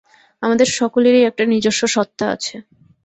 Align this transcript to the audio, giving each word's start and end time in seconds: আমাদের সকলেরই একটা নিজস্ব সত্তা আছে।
আমাদের 0.43 0.67
সকলেরই 0.71 1.21
একটা 1.23 1.43
নিজস্ব 1.45 1.81
সত্তা 1.87 2.25
আছে। 2.27 2.55